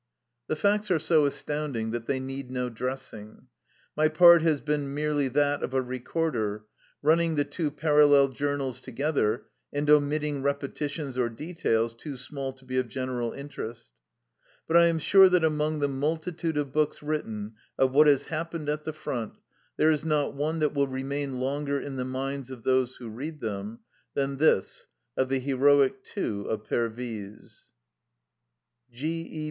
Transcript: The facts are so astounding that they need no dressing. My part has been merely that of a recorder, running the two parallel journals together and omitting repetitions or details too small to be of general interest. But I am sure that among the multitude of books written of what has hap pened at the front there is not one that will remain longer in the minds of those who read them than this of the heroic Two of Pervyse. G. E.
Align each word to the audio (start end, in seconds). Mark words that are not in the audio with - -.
The 0.47 0.55
facts 0.55 0.89
are 0.89 0.97
so 0.97 1.27
astounding 1.27 1.91
that 1.91 2.07
they 2.07 2.19
need 2.19 2.49
no 2.49 2.69
dressing. 2.69 3.45
My 3.95 4.07
part 4.07 4.41
has 4.41 4.59
been 4.59 4.95
merely 4.95 5.27
that 5.27 5.61
of 5.61 5.75
a 5.75 5.81
recorder, 5.83 6.65
running 7.03 7.35
the 7.35 7.43
two 7.43 7.69
parallel 7.69 8.29
journals 8.29 8.81
together 8.81 9.45
and 9.71 9.87
omitting 9.91 10.41
repetitions 10.41 11.19
or 11.19 11.29
details 11.29 11.93
too 11.93 12.17
small 12.17 12.51
to 12.53 12.65
be 12.65 12.79
of 12.79 12.87
general 12.87 13.31
interest. 13.33 13.91
But 14.67 14.75
I 14.75 14.87
am 14.87 14.97
sure 14.97 15.29
that 15.29 15.43
among 15.43 15.81
the 15.81 15.87
multitude 15.87 16.57
of 16.57 16.73
books 16.73 17.03
written 17.03 17.53
of 17.77 17.91
what 17.91 18.07
has 18.07 18.25
hap 18.25 18.53
pened 18.53 18.69
at 18.73 18.85
the 18.85 18.93
front 18.93 19.33
there 19.77 19.91
is 19.91 20.03
not 20.03 20.33
one 20.33 20.57
that 20.61 20.73
will 20.73 20.87
remain 20.87 21.39
longer 21.39 21.79
in 21.79 21.97
the 21.97 22.05
minds 22.05 22.49
of 22.49 22.63
those 22.63 22.95
who 22.95 23.07
read 23.07 23.39
them 23.39 23.81
than 24.15 24.37
this 24.37 24.87
of 25.15 25.29
the 25.29 25.37
heroic 25.37 26.03
Two 26.03 26.45
of 26.49 26.63
Pervyse. 26.63 27.71
G. 28.91 29.27
E. 29.31 29.39